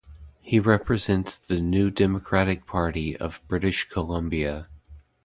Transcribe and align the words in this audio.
He 0.41 0.59
represents 0.59 1.37
the 1.37 1.59
New 1.61 1.91
Democratic 1.91 2.65
Party 2.65 3.15
of 3.15 3.39
British 3.47 3.87
Columbia. 3.87 4.67